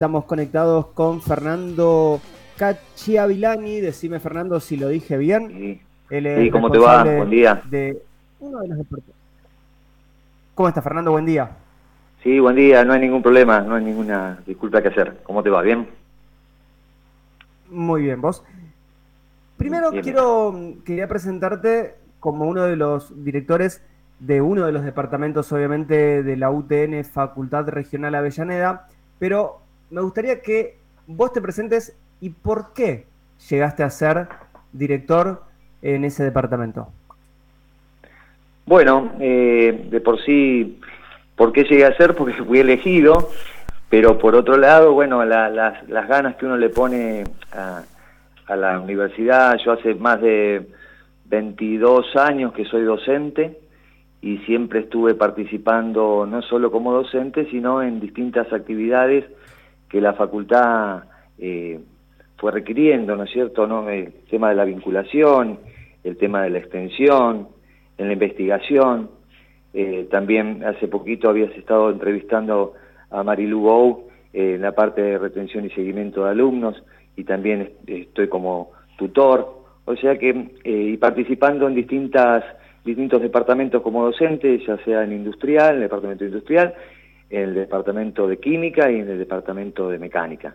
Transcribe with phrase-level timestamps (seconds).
[0.00, 2.22] Estamos conectados con Fernando
[2.56, 3.82] Cachiavilani.
[3.82, 5.78] Decime, Fernando, si lo dije bien.
[6.08, 7.04] Sí, ¿cómo te va?
[7.04, 7.62] Buen día.
[10.54, 11.10] ¿Cómo estás, Fernando?
[11.10, 11.50] Buen día.
[12.22, 12.82] Sí, buen día.
[12.82, 15.18] No hay ningún problema, no hay ninguna disculpa que hacer.
[15.22, 15.60] ¿Cómo te va?
[15.60, 15.86] ¿Bien?
[17.68, 18.42] Muy bien, ¿vos?
[19.58, 20.54] Primero quiero
[20.86, 23.82] quería presentarte como uno de los directores
[24.18, 28.88] de uno de los departamentos, obviamente, de la UTN Facultad Regional Avellaneda,
[29.18, 29.60] pero
[29.90, 30.76] me gustaría que
[31.06, 33.06] vos te presentes y por qué
[33.48, 34.28] llegaste a ser
[34.72, 35.42] director
[35.82, 36.88] en ese departamento.
[38.66, 40.80] Bueno, eh, de por sí,
[41.34, 42.14] ¿por qué llegué a ser?
[42.14, 43.30] Porque fui elegido,
[43.88, 47.82] pero por otro lado, bueno, las, ganas que uno le pone a,
[48.46, 50.68] a la universidad, yo hace más de
[51.24, 53.58] 22 años que soy docente
[54.22, 59.24] y siempre estuve participando no solo como docente, sino en distintas actividades
[59.90, 61.02] que la facultad
[61.38, 61.80] eh,
[62.36, 63.66] fue requiriendo, ¿no es cierto?
[63.66, 63.88] ¿no?
[63.90, 65.58] El tema de la vinculación,
[66.04, 67.48] el tema de la extensión,
[67.98, 69.10] en la investigación.
[69.74, 72.74] Eh, también hace poquito habías estado entrevistando
[73.10, 76.82] a Marilu Bou eh, en la parte de retención y seguimiento de alumnos
[77.16, 82.44] y también estoy como tutor, o sea que, y participando en distintas,
[82.84, 86.74] distintos departamentos como docente, ya sea en industrial, en el departamento industrial,
[87.30, 90.54] en el departamento de química y en el departamento de mecánica.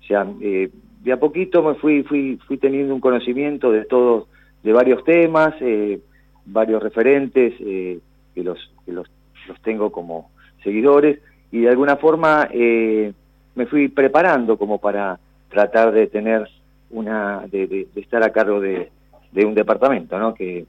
[0.00, 0.70] O sea, eh,
[1.02, 4.28] de a poquito me fui, fui, fui teniendo un conocimiento de todos,
[4.62, 6.00] de varios temas, eh,
[6.46, 7.98] varios referentes eh,
[8.34, 9.10] que, los, que los,
[9.48, 10.30] los, tengo como
[10.62, 11.18] seguidores
[11.50, 15.18] y de alguna forma me fui preparando como para
[15.48, 16.48] tratar de tener
[16.90, 18.90] una, de, de, estar a cargo de,
[19.30, 20.34] de, un departamento, ¿no?
[20.34, 20.66] Que,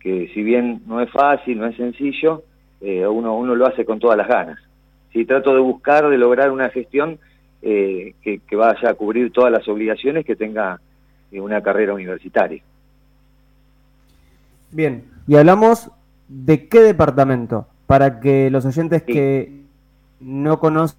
[0.00, 2.42] que si bien no es fácil, no es sencillo,
[2.80, 4.67] uno, uno lo hace con todas las ganas
[5.12, 7.18] si trato de buscar, de lograr una gestión
[7.62, 10.80] eh, que, vaya a cubrir todas las obligaciones que tenga
[11.32, 12.62] eh, una carrera universitaria.
[14.70, 15.90] Bien, y hablamos
[16.28, 19.62] de qué departamento, para que los oyentes que
[20.20, 20.98] no conocen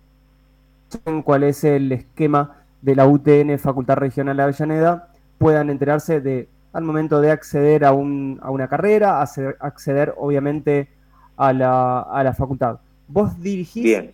[1.23, 6.83] cuál es el esquema de la UTN Facultad Regional de Avellaneda puedan enterarse de al
[6.83, 10.87] momento de acceder a, un, a una carrera, acceder, obviamente
[11.35, 12.79] a la, a la facultad.
[13.09, 13.83] Vos dirigís...
[13.83, 14.11] Bien,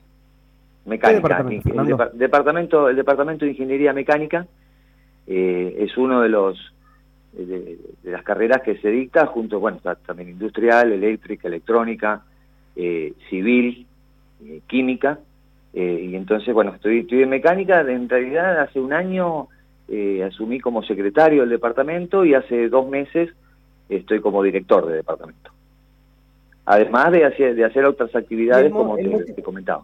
[0.86, 1.40] mecánica.
[1.40, 4.48] el, departamento, el departamento de Ingeniería Mecánica
[5.28, 6.74] eh, es uno de los
[7.34, 12.24] de, las carreras que se dicta junto, bueno, también industrial, eléctrica, electrónica,
[12.76, 13.86] eh, civil,
[14.46, 15.20] eh, química,
[15.74, 19.50] y entonces, bueno, estoy, estoy en mecánica, en realidad hace un año
[20.26, 23.30] asumí como secretario del departamento y hace dos meses
[23.90, 25.52] estoy como director del departamento.
[26.66, 29.84] Además de hacer, de hacer otras actividades como te, comentaba.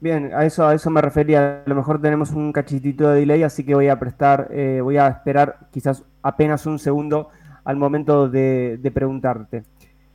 [0.00, 1.62] Bien, a eso, a eso me refería.
[1.64, 4.96] A lo mejor tenemos un cachitito de delay, así que voy a prestar, eh, voy
[4.96, 7.30] a esperar quizás apenas un segundo
[7.64, 9.64] al momento de, de preguntarte.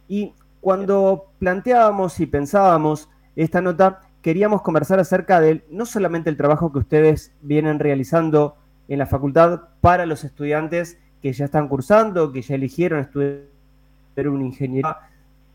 [0.07, 6.72] Y cuando planteábamos y pensábamos esta nota, queríamos conversar acerca de no solamente el trabajo
[6.72, 8.57] que ustedes vienen realizando
[8.88, 13.44] en la facultad para los estudiantes que ya están cursando, que ya eligieron estudiar
[14.28, 14.97] una ingeniería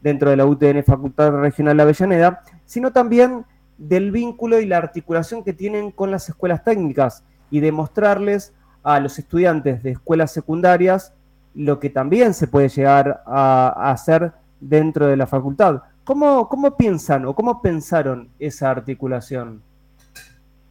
[0.00, 3.44] dentro de la UTN Facultad Regional Avellaneda, sino también
[3.78, 9.18] del vínculo y la articulación que tienen con las escuelas técnicas y demostrarles a los
[9.18, 11.14] estudiantes de escuelas secundarias
[11.54, 15.82] lo que también se puede llegar a, hacer dentro de la facultad.
[16.04, 19.62] ¿Cómo, ¿Cómo piensan o cómo pensaron esa articulación?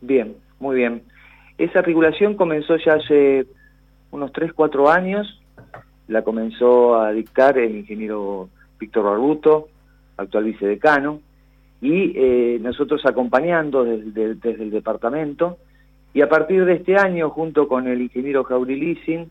[0.01, 1.03] Bien, muy bien.
[1.57, 3.47] Esa articulación comenzó ya hace
[4.13, 5.41] unos 3, 4 años,
[6.07, 8.47] la comenzó a dictar el ingeniero
[8.79, 9.69] Víctor Barbuto,
[10.17, 11.19] actual vicedecano,
[11.81, 15.57] y eh, nosotros acompañando desde, el departamento,
[16.13, 19.29] y a partir de este año, junto con el ingeniero Jauri Lissing,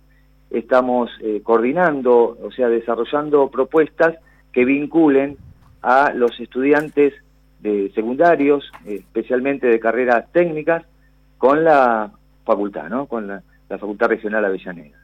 [0.51, 4.17] estamos eh, coordinando, o sea, desarrollando propuestas
[4.51, 5.37] que vinculen
[5.81, 7.15] a los estudiantes
[7.61, 10.85] de secundarios, especialmente de carreras técnicas,
[11.39, 12.11] con la
[12.45, 13.07] facultad, ¿no?
[13.07, 14.99] Con la, la Facultad Regional Avellaneda.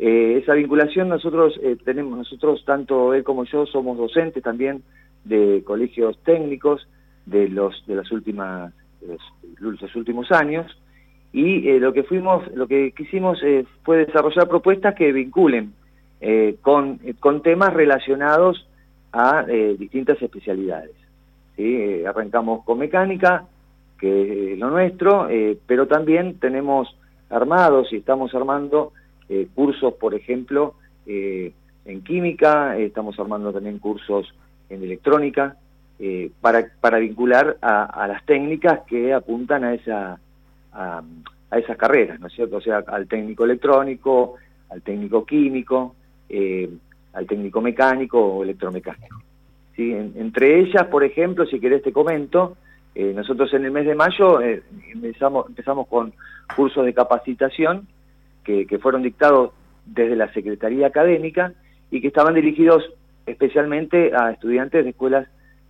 [0.00, 4.82] Eh, esa vinculación nosotros eh, tenemos, nosotros tanto él como yo somos docentes también
[5.24, 6.88] de colegios técnicos
[7.26, 8.72] de los de las últimas
[9.60, 10.66] los, últimos años
[11.32, 13.40] y eh, lo que fuimos lo que quisimos
[13.84, 15.72] fue desarrollar propuestas que vinculen
[16.62, 18.68] con, con temas relacionados
[19.12, 19.44] a
[19.78, 20.96] distintas especialidades.
[22.04, 23.44] arrancamos con mecánica,
[24.00, 25.28] que es lo nuestro,
[25.66, 26.88] pero también tenemos
[27.30, 28.92] armados y estamos armando
[29.28, 30.74] eh, cursos, por ejemplo,
[31.06, 31.52] eh,
[31.84, 34.34] en química, estamos armando también cursos
[34.68, 35.56] en electrónica,
[35.98, 40.18] eh, para, para vincular a, las técnicas que apuntan a, esa,
[40.72, 41.02] a,
[41.52, 42.56] esas carreras, ¿no es cierto?
[42.56, 44.36] O sea, al técnico electrónico,
[44.70, 45.94] al técnico químico,
[47.12, 49.22] al técnico mecánico o electromecánico.
[49.74, 49.92] ¿Sí?
[49.92, 52.56] entre ellas, por ejemplo, si querés te comento,
[52.94, 56.12] eh, nosotros en el mes de mayo empezamos, empezamos con
[56.54, 57.86] cursos de capacitación
[58.44, 59.52] que, que fueron dictados
[59.84, 61.52] desde la Secretaría Académica
[61.90, 62.84] y que estaban dirigidos
[63.26, 65.28] especialmente a estudiantes de escuelas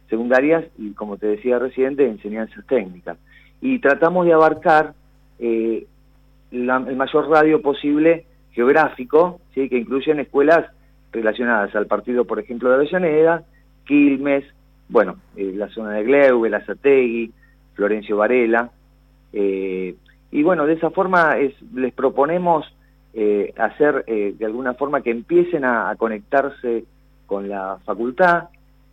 [0.08, 3.18] secundarias y, como te decía recién, de enseñanzas técnicas.
[3.60, 4.94] Y tratamos de abarcar
[5.38, 5.86] eh,
[6.50, 9.68] el mayor radio posible geográfico, ¿sí?
[9.68, 10.66] que incluyen escuelas
[11.12, 13.42] relacionadas al partido, por ejemplo, de Avellaneda,
[13.84, 14.44] Quilmes,
[14.88, 17.32] bueno, eh, la zona de Gleuve, la Zategui,
[17.74, 18.70] Florencio Varela.
[19.32, 19.94] Eh,
[20.30, 22.66] y bueno, de esa forma es, les proponemos
[23.56, 26.84] hacer de alguna forma que empiecen a conectarse
[27.26, 28.48] con la facultad,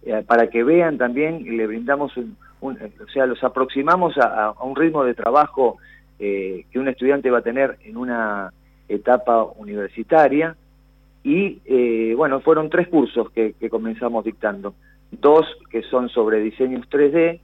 [0.05, 4.75] eh, para que vean también y le brindamos un, o sea, los aproximamos a, un
[4.75, 5.77] ritmo de trabajo
[6.19, 8.53] eh, que un estudiante va a tener en una
[8.87, 10.55] etapa universitaria
[11.23, 14.75] y eh, bueno, fueron tres cursos que, comenzamos dictando,
[15.11, 17.39] dos que son sobre diseños 3D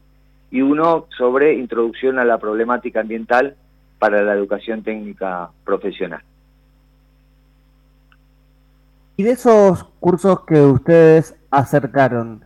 [0.51, 3.55] y uno sobre introducción a la problemática ambiental
[3.99, 6.21] para la educación técnica profesional.
[9.15, 12.43] Y de esos cursos que ustedes acercaron,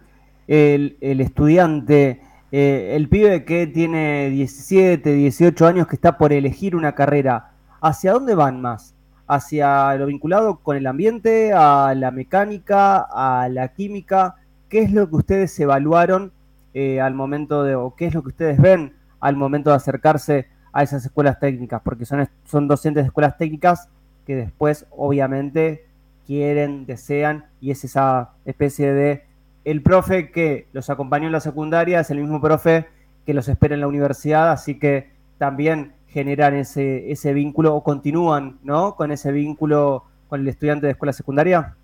[0.48, 2.22] el, estudiante,
[2.52, 7.52] eh, el pibe que tiene 17, 18 años, que está por elegir una carrera,
[7.82, 8.94] ¿hacia dónde van más?
[9.28, 14.36] ¿Hacia lo vinculado con el ambiente, a la mecánica, a la química?
[14.70, 16.32] ¿Qué es lo que ustedes evaluaron
[16.74, 20.48] eh, al momento de, o qué es lo que ustedes ven al momento de acercarse
[20.74, 21.82] a esas escuelas técnicas?
[21.84, 23.90] Porque son, son docentes de escuelas técnicas
[24.26, 25.86] que después, obviamente,
[26.26, 29.24] quieren, desean, y es esa especie de
[29.66, 32.86] el profe que los acompañó en la secundaria es el mismo profe
[33.26, 35.10] que los espera en la universidad, así que
[35.40, 38.96] también generan ese, ese vínculo o continúan ¿no?
[38.96, 41.76] con ese vínculo con el estudiante de escuela secundaria?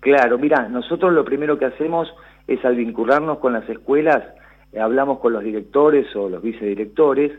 [0.00, 2.12] Claro, mira, nosotros lo primero que hacemos
[2.46, 4.22] es al vincularnos con las escuelas,
[4.72, 7.32] eh, hablamos con los directores o los vicedirectores,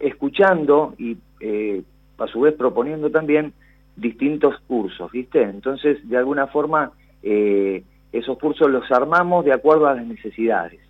[0.00, 1.82] escuchando y eh,
[2.18, 3.52] a su vez proponiendo también
[3.96, 5.42] distintos cursos, ¿viste?
[5.42, 6.92] Entonces, de alguna forma,
[7.22, 7.82] eh,
[8.12, 10.80] esos cursos los armamos de acuerdo a las necesidades.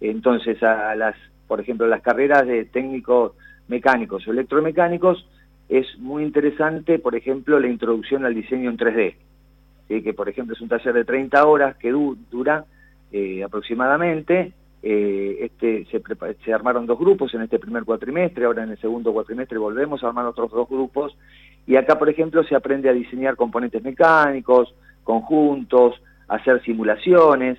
[0.00, 1.16] Entonces, a las,
[1.46, 3.32] por ejemplo, las carreras de técnicos
[3.68, 5.26] mecánicos o electromecánicos,
[5.68, 9.14] es muy interesante, por ejemplo, la introducción al diseño en 3D,
[9.88, 12.64] que por ejemplo es un taller de 30 horas que dura
[13.10, 14.52] eh, aproximadamente.
[14.80, 16.00] Eh, este, se,
[16.44, 20.08] se armaron dos grupos en este primer cuatrimestre, ahora en el segundo cuatrimestre volvemos a
[20.08, 21.16] armar otros dos grupos,
[21.66, 27.58] y acá, por ejemplo, se aprende a diseñar componentes mecánicos, conjuntos, hacer simulaciones,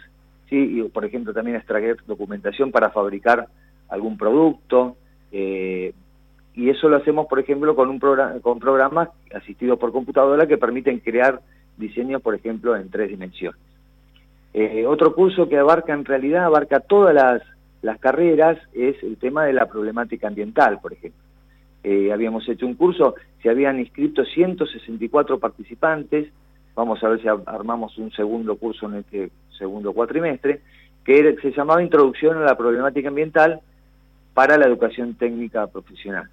[0.50, 0.80] ¿sí?
[0.80, 3.48] y, por ejemplo también extraer documentación para fabricar
[3.90, 4.96] algún producto,
[5.32, 5.94] eh,
[6.54, 8.00] y eso lo hacemos, por ejemplo, con, un
[8.42, 11.42] con programas asistidos por computadora que permiten crear
[11.80, 13.60] diseños, por ejemplo, en tres dimensiones.
[14.54, 19.54] Eh, otro curso que abarca, en realidad, abarca todas las, carreras, es el tema de
[19.54, 21.22] la problemática ambiental, por ejemplo.
[21.84, 26.28] Eh, habíamos hecho un curso, se habían inscrito 164 participantes,
[26.76, 30.62] vamos a ver si armamos un segundo curso en este segundo cuatrimestre,
[31.06, 33.62] que se llamaba Introducción a la Problemática Ambiental
[34.34, 36.30] para la Educación Técnica Profesional.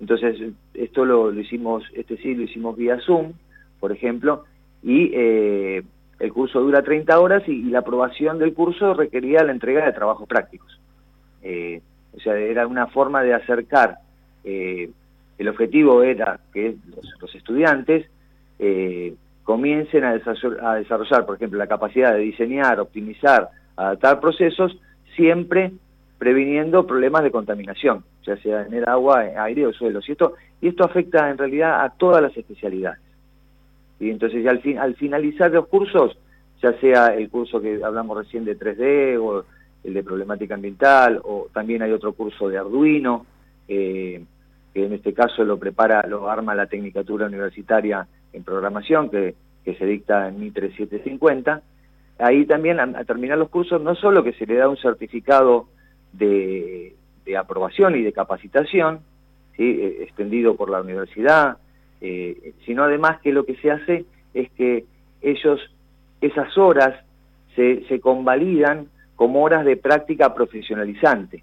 [0.00, 0.36] Entonces,
[0.74, 3.32] esto lo, hicimos, este sí lo hicimos vía Zoom,
[3.80, 4.44] por ejemplo,
[4.82, 5.82] y eh,
[6.18, 10.28] el curso dura 30 horas y, la aprobación del curso requería la entrega de trabajos
[10.28, 10.80] prácticos.
[11.42, 11.80] Eh,
[12.16, 13.98] o sea, era una forma de acercar,
[14.44, 14.90] eh,
[15.38, 16.76] el objetivo era que
[17.20, 18.06] los, estudiantes
[19.44, 24.76] comiencen a desarrollar, por ejemplo, la capacidad de diseñar, optimizar, adaptar procesos,
[25.14, 25.70] siempre
[26.18, 30.00] previniendo problemas de contaminación, ya sea en el agua, aire o suelo.
[30.06, 33.00] Y esto, y esto afecta en realidad a todas las especialidades.
[34.00, 36.16] Y entonces ya al, fin, al finalizar los cursos,
[36.62, 39.44] ya sea el curso que hablamos recién de 3D o
[39.84, 43.26] el de problemática ambiental, o también hay otro curso de Arduino,
[43.68, 44.22] eh,
[44.72, 49.84] que en este caso lo prepara, lo arma la Tecnicatura Universitaria en programación que, se
[49.84, 51.60] dicta en MITRE 750,
[52.18, 55.68] ahí también a, terminar los cursos no solo que se le da un certificado
[56.14, 56.94] de,
[57.38, 59.00] aprobación y de capacitación,
[59.58, 59.64] ¿sí?
[59.64, 61.58] Eh, extendido por la universidad,
[62.00, 64.84] eh, sino además que lo que se hace es que
[65.20, 65.60] ellos,
[66.20, 66.94] esas horas
[67.56, 71.42] se, se convalidan como horas de práctica profesionalizante.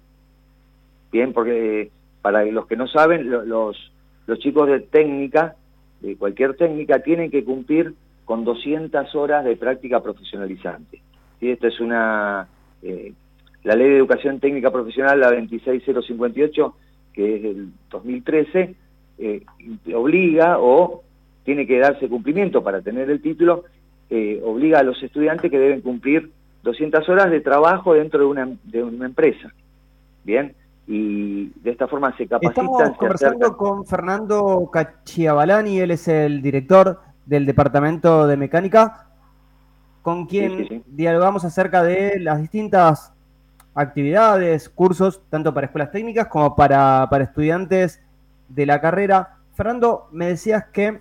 [1.12, 1.90] Bien, porque
[2.22, 3.92] para los que no saben, los,
[4.26, 5.56] los chicos de técnica
[6.00, 7.94] de cualquier técnica tienen que cumplir
[8.24, 11.00] con 200 horas de práctica profesionalizante.
[11.38, 11.50] ¿Sí?
[11.50, 12.48] Esto es una,
[12.82, 13.12] eh,
[13.62, 16.74] la Ley de Educación Técnica Profesional, la 26058,
[17.12, 18.74] que es del 2013,
[19.18, 19.42] eh,
[19.94, 21.02] obliga o
[21.44, 23.64] tiene que darse cumplimiento para tener el título,
[24.10, 26.30] eh, obliga a los estudiantes que deben cumplir
[26.62, 29.52] 200 horas de trabajo dentro de una, de una empresa.
[30.24, 30.54] Bien,
[30.88, 32.66] y de esta forma se capacitan.
[32.66, 39.08] Estamos conversando con Fernando Cachiabalani, él es el director del Departamento de Mecánica,
[40.02, 43.12] con quien dialogamos acerca de las distintas
[43.74, 48.00] actividades, cursos, tanto para escuelas técnicas como para, para estudiantes
[48.48, 49.36] de la carrera.
[49.54, 51.00] Fernando, me decías que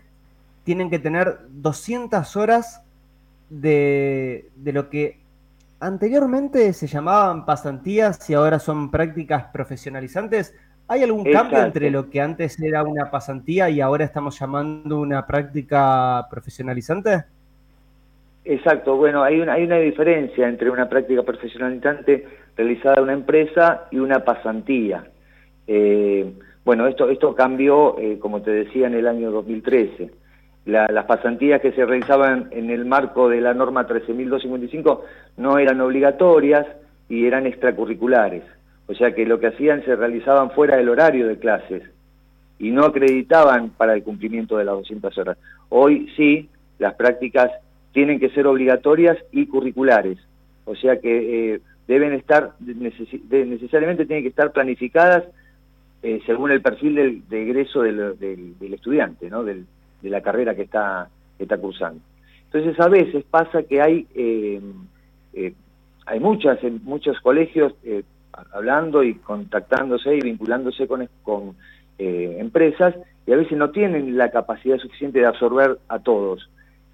[0.64, 2.84] tienen que tener 200 horas
[3.50, 5.20] de, de lo que
[5.80, 10.56] anteriormente se llamaban pasantías y ahora son prácticas profesionalizantes.
[10.88, 15.26] ¿Hay algún cambio entre lo que antes era una pasantía y ahora estamos llamando una
[15.26, 17.24] práctica profesionalizante?
[18.44, 23.88] Exacto, bueno, hay una, hay una diferencia entre una práctica profesionalizante realizada en una empresa
[23.90, 25.06] y una pasantía.
[25.66, 26.32] Eh,
[26.66, 30.12] bueno, esto, esto cambió, eh, como te decía, en el año 2013
[30.66, 35.02] las pasantías que se realizaban en el marco de la norma 13.255
[35.38, 36.66] no eran obligatorias
[37.08, 38.44] y eran extracurriculares.
[38.88, 41.84] O sea que lo que hacían se realizaban fuera del horario de clases
[42.58, 45.38] y no acreditaban para el cumplimiento de las 200 horas.
[45.70, 47.52] Hoy sí, las prácticas
[47.92, 50.18] tienen que ser obligatorias y curriculares.
[50.66, 55.26] O sea que eh, deben estar, necesariamente tienen que estar planificadas
[56.08, 59.44] eh, según el perfil del, de egreso del, estudiante, ¿no?
[59.44, 59.66] de
[60.04, 61.10] la carrera que está,
[61.40, 62.00] está cursando.
[62.44, 64.62] Entonces a veces pasa que hay, eh,
[65.34, 65.54] eh,
[66.06, 67.74] hay muchas, muchos colegios
[68.54, 71.56] hablando y contactándose y vinculándose con, con
[71.98, 72.94] empresas
[73.26, 76.48] y a veces no tienen la capacidad suficiente de absorber a todos.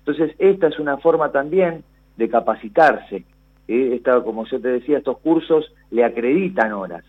[0.05, 1.83] Entonces esta es una forma también
[2.15, 3.25] de capacitarse.
[3.67, 7.03] Esta, como yo te decía, estos cursos le acreditan horas,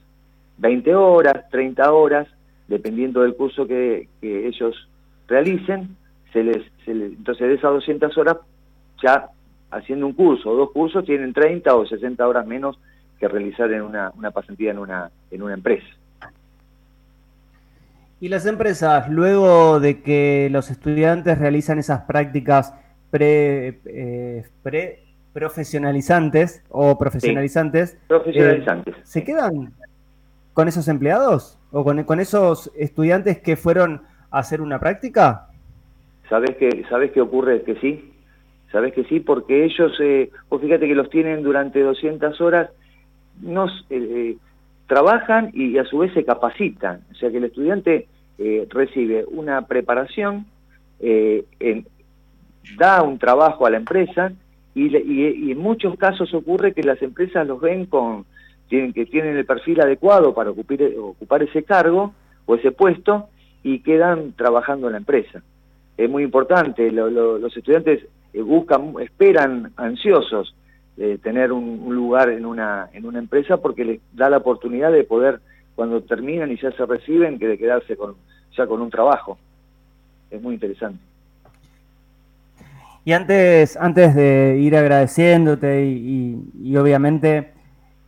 [0.63, 2.29] 20 horas, 30 horas,
[2.69, 4.89] dependiendo del curso que, que ellos
[5.27, 5.97] realicen,
[6.33, 8.37] se les, entonces de esas 200 horas,
[9.03, 9.29] ya
[9.73, 12.79] haciendo un curso o dos cursos, tienen 30 o 60 horas menos
[13.19, 15.87] que realizar en una, una pasantía en una, en una empresa.
[18.21, 22.73] Y las empresas, luego de que los estudiantes realizan esas prácticas
[23.11, 25.01] pre, eh, pre
[25.33, 28.95] profesionalizantes o profesionalizantes, profesionalizantes.
[28.95, 29.73] Eh, ¿se quedan
[30.55, 35.49] con esos empleados o con, con esos estudiantes que fueron hacer una práctica?
[36.29, 37.63] ¿Sabes que sabes qué ocurre?
[37.63, 38.13] Que sí.
[38.73, 39.21] ¿Sabes que sí?
[39.21, 42.71] Porque ellos, eh, fíjate que los tienen durante 200 horas,
[43.41, 44.37] nos eh, eh,
[44.87, 47.03] trabajan y, a su vez se capacitan.
[47.13, 48.07] O sea que el estudiante
[48.39, 50.47] eh, recibe una preparación,
[52.79, 54.33] da un trabajo a la empresa
[54.75, 58.25] y, y, en muchos casos ocurre que las empresas los ven con
[58.73, 62.15] tienen que tienen el perfil adecuado para ocupar, ocupar ese cargo
[62.47, 63.29] o ese puesto
[63.63, 65.43] y quedan trabajando en la empresa.
[65.99, 70.55] Es muy importante, los estudiantes eh, buscan, esperan ansiosos
[70.97, 75.05] de tener un, lugar en una, en una empresa porque les da la oportunidad de
[75.05, 75.41] poder,
[75.75, 78.15] cuando terminan y ya se reciben, que de quedarse con,
[78.57, 79.37] ya con un trabajo.
[80.31, 80.99] Es muy interesante.
[83.05, 87.53] Y antes, antes de ir agradeciéndote y, obviamente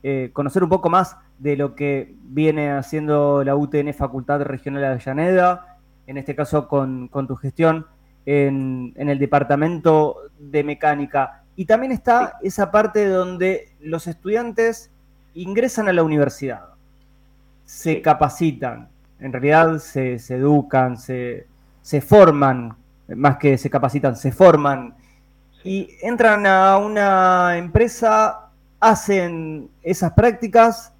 [0.06, 4.88] eh, conocer un poco más de lo que viene haciendo la UTN Facultad Regional de
[4.88, 7.86] Avellaneda, en este caso con, tu gestión
[8.26, 11.44] en, el Departamento de Mecánica.
[11.56, 14.90] Y también está esa parte donde los estudiantes
[15.32, 16.66] ingresan a la universidad,
[17.64, 21.46] se capacitan, en realidad se, educan, se,
[21.80, 22.76] se forman,
[23.08, 24.96] más que se capacitan, se forman
[25.64, 28.43] y entran a una empresa,
[28.80, 30.94] hacen esas prácticas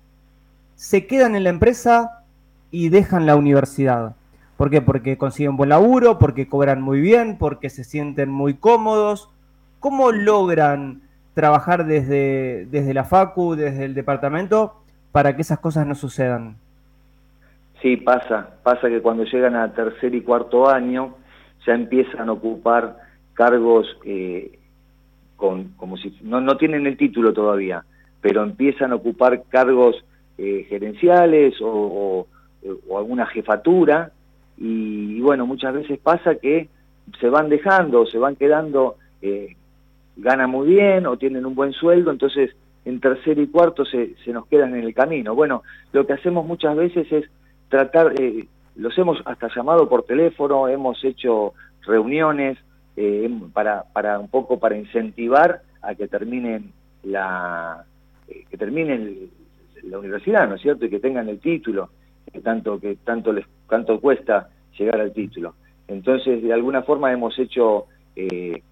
[0.74, 2.24] se quedan en la empresa
[2.70, 4.16] y dejan la universidad.
[4.56, 4.80] ¿Por qué?
[4.80, 9.30] Porque consiguen buen laburo, porque cobran muy bien, porque se sienten muy cómodos.
[9.80, 11.02] ¿Cómo logran
[11.34, 14.74] trabajar desde, desde la FACU, desde el departamento,
[15.12, 16.56] para que esas cosas no sucedan?
[17.82, 18.50] Sí, pasa.
[18.62, 21.14] Pasa que cuando llegan a tercer y cuarto año
[21.66, 22.96] ya empiezan a ocupar
[23.34, 24.58] cargos eh,
[25.36, 27.84] con, como si no, no tienen el título todavía,
[28.20, 30.04] pero empiezan a ocupar cargos
[30.38, 32.26] eh, gerenciales o,
[32.96, 34.10] alguna jefatura
[34.56, 36.68] y, bueno, muchas veces pasa que
[37.20, 39.54] se van dejando, se van quedando, eh,
[40.16, 44.32] ganan muy bien o tienen un buen sueldo, entonces en tercer y cuarto se, se
[44.32, 45.34] nos quedan en el camino.
[45.34, 45.62] Bueno,
[45.92, 47.30] lo que hacemos muchas veces es
[47.68, 51.54] tratar, eh, los hemos hasta llamado por teléfono, hemos hecho
[51.86, 52.58] reuniones
[53.52, 56.72] para, para un poco para incentivar a que terminen
[57.02, 57.84] la,
[58.28, 59.30] eh, que terminen
[59.82, 60.86] la universidad, ¿no es cierto?
[60.86, 61.90] Y que tengan el título,
[62.32, 64.48] que tanto, que tanto, les, tanto cuesta
[64.78, 65.54] llegar al título.
[65.88, 67.86] Entonces, de alguna forma hemos hecho
[68.16, 68.62] eh,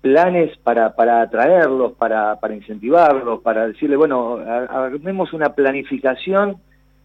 [0.00, 6.58] planes para, para atraerlos, para, para incentivarlos, para decirle, bueno, armemos una planificación,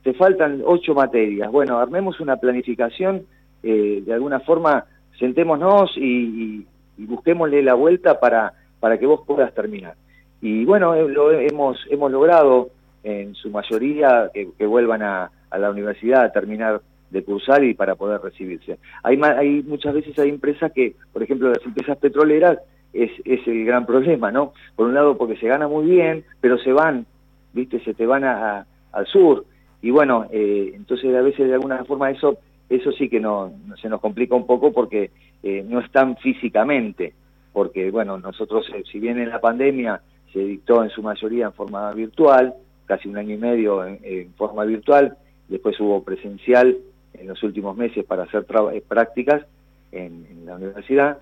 [0.03, 3.24] te faltan ocho materias, bueno, armemos una planificación,
[3.63, 4.86] eh, de alguna forma
[5.22, 6.66] sentémonos y,
[6.98, 9.96] y, busquémosle la vuelta para, para que vos puedas terminar.
[10.42, 12.70] Y bueno, eh, lo hemos, hemos logrado
[13.04, 17.96] en su mayoría que, vuelvan a, a, la universidad a terminar de cursar y para
[17.96, 18.78] poder recibirse.
[19.04, 22.58] Hay, hay muchas veces hay empresas que, por ejemplo, las empresas petroleras
[22.94, 24.54] es, es el gran problema, ¿no?
[24.75, 27.06] Por un lado porque se gana muy bien, pero se van,
[27.54, 27.80] ¿viste?
[27.84, 29.46] Se te van a, al sur.
[29.82, 32.38] Y bueno, eh, entonces a veces de alguna forma eso
[32.75, 35.12] eso sí que no, se nos complica un poco porque
[35.44, 37.13] eh, no están físicamente,
[37.54, 40.01] porque bueno, nosotros, eh, si bien en la pandemia
[40.34, 42.54] se dictó en su mayoría en forma virtual,
[42.86, 46.78] casi un año y medio en, forma virtual, después hubo presencial
[47.13, 48.46] en los últimos meses para hacer
[48.88, 49.46] prácticas
[49.92, 51.20] en, la universidad,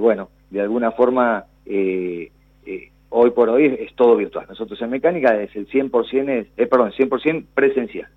[0.00, 2.30] bueno, de alguna forma, eh,
[2.64, 4.46] eh, hoy por hoy es todo virtual.
[4.48, 8.08] Nosotros en mecánica es el 100%, es, eh, perdón, 100% presencial.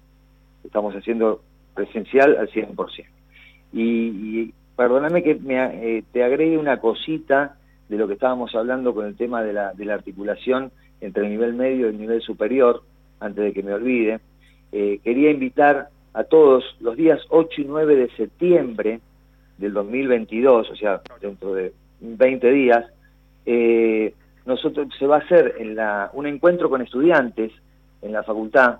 [0.63, 1.41] Estamos haciendo
[1.73, 3.05] presencial al 100%.
[3.73, 7.55] Y, y perdóname que me, te agregue una cosita
[7.87, 10.71] de lo que estábamos hablando con el tema de la, de la articulación
[11.01, 12.83] entre el nivel medio y el nivel superior,
[13.19, 14.19] antes de que me olvide.
[14.71, 18.99] quería invitar a todos los días 8 y 9 de septiembre
[19.57, 22.85] del 2022, o sea, dentro de 20 días,
[23.45, 24.13] eh,
[24.45, 27.51] nosotros se va a hacer en la, un encuentro con estudiantes
[28.01, 28.77] en la facultad,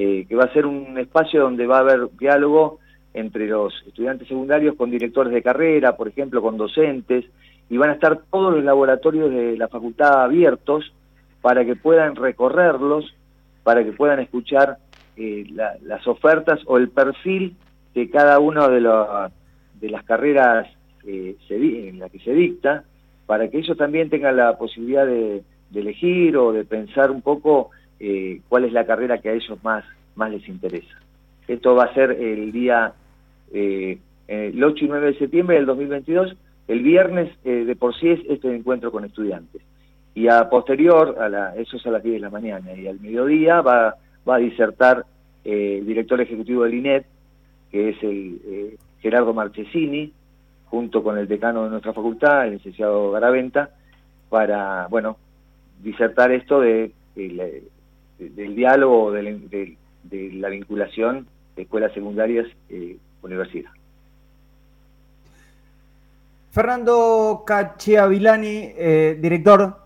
[0.00, 2.78] eh, que va a ser un espacio donde va a haber diálogo
[3.14, 7.24] entre los estudiantes secundarios con directores de carrera, por ejemplo, con docentes,
[7.68, 10.92] y van a estar todos los laboratorios de la facultad abiertos
[11.40, 13.12] para que puedan recorrerlos,
[13.64, 14.76] para que puedan escuchar
[15.16, 15.44] eh,
[15.82, 17.56] las ofertas o el perfil
[17.92, 20.68] de cada una de, las carreras
[21.02, 22.84] se, en la que se dicta,
[23.26, 25.42] para que ellos también tengan la posibilidad de,
[25.74, 29.84] elegir o de pensar un poco eh, cuál es la carrera que a ellos más,
[30.18, 31.00] más les interesa.
[31.46, 32.92] Esto va a ser el día
[33.52, 36.36] eh, el 8 y 9 de septiembre del 2022.
[36.66, 39.62] El viernes eh, de por sí es este encuentro con estudiantes.
[40.14, 43.00] Y a posterior, a la, eso es a las 10 de la mañana, y al
[43.00, 43.94] mediodía va,
[44.28, 45.06] va a disertar
[45.44, 47.06] el director ejecutivo del INET,
[47.70, 50.12] que es el Gerardo Marchesini,
[50.66, 53.70] junto con el decano de nuestra facultad, el licenciado Garaventa,
[54.28, 55.16] para, bueno,
[55.82, 59.12] disertar esto de, del diálogo,
[60.10, 63.70] de, la vinculación de escuelas secundarias eh, universidad.
[66.50, 69.76] Fernando Cachiavilani, eh, director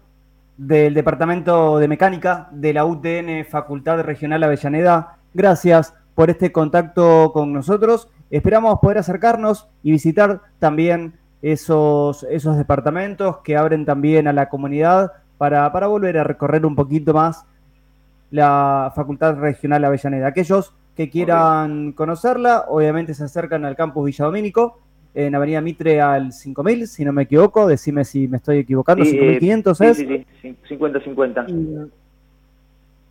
[0.56, 7.52] del Departamento de Mecánica de la UTN Facultad Regional Avellaneda, gracias por este contacto con
[7.52, 14.48] nosotros Esperamos poder acercarnos y visitar también esos, esos departamentos que abren también a la
[14.48, 17.44] comunidad para, para volver a recorrer un poquito más
[18.32, 20.26] la Facultad Regional Avellaneda.
[20.26, 24.80] Aquellos que quieran conocerla, obviamente se acercan al campus Villa Domínico,
[25.14, 29.80] en Avenida Mitre al 5000, si no me equivoco, decime si me estoy equivocando, 5500
[29.82, 29.96] es.
[29.98, 31.90] Sí, sí, 50-50.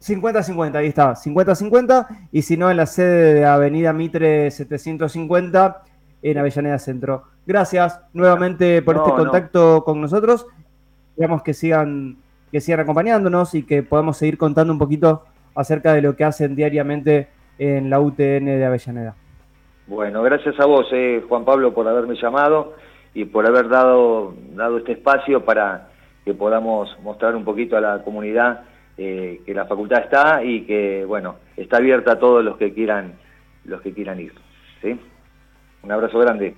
[0.01, 5.83] 50-50, ahí está, 50-50, y si no en la sede de Avenida Mitre 750
[6.23, 7.23] en Avellaneda Centro.
[7.45, 10.47] Gracias nuevamente por este contacto con nosotros.
[11.11, 12.17] Esperamos que sigan,
[12.51, 15.23] que sigan acompañándonos y que podamos seguir contando un poquito
[15.55, 19.15] acerca de lo que hacen diariamente en la UTN de Avellaneda.
[19.87, 22.75] Bueno, gracias a vos, eh, Juan Pablo, por haberme llamado
[23.13, 25.89] y por haber dado, dado este espacio para
[26.23, 28.61] que podamos mostrar un poquito a la comunidad
[28.97, 33.13] eh, que la facultad está y que, bueno, está abierta a todos los que quieran,
[33.65, 34.33] los que quieran ir.
[34.81, 34.99] ¿sí?
[35.83, 36.55] Un abrazo grande.